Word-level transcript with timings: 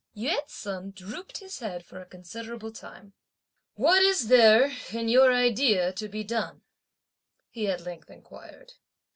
Yü 0.17 0.35
ts'un 0.47 0.89
drooped 0.89 1.37
his 1.37 1.59
head 1.59 1.85
for 1.85 2.01
a 2.01 2.07
considerable 2.07 2.71
time. 2.71 3.13
"What 3.75 4.01
is 4.01 4.29
there 4.29 4.71
in 4.91 5.09
your 5.09 5.31
idea 5.31 5.93
to 5.93 6.09
be 6.09 6.23
done?" 6.23 6.63
he 7.51 7.67
at 7.67 7.81
length 7.85 8.09
inquired. 8.09 8.71